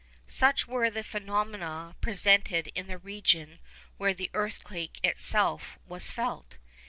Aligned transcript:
Such 0.27 0.67
were 0.67 0.83
among 0.83 0.95
the 0.95 1.03
phenomena 1.03 1.95
presented 2.01 2.69
in 2.73 2.87
the 2.87 2.97
region 2.97 3.59
where 3.97 4.15
the 4.15 4.31
earthquake 4.33 4.99
itself 5.03 5.77
was 5.85 6.09
felt. 6.09 6.57